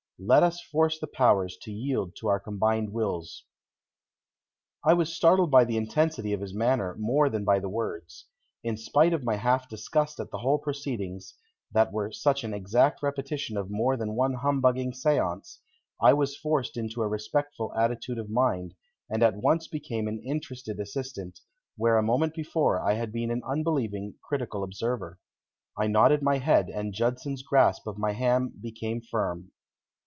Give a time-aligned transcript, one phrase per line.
[0.23, 3.43] Let us force the powers to yield to our combined wills."
[4.85, 8.27] I was startled by the intensity of his manner more than by the words.
[8.63, 11.33] In spite of my half disgust at the whole proceedings,
[11.71, 15.57] that were such an exact repetition of more than one humbugging séance,
[15.99, 18.75] I was forced into a respectful attitude of mind,
[19.09, 21.39] and at once became an interested assistant,
[21.77, 25.17] where a moment before I had been an unbelieving, critical observer.
[25.75, 29.49] I nodded my head, and Judson's grasp of my hand became firm.